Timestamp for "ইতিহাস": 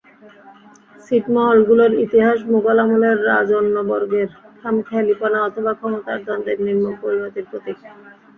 2.05-2.39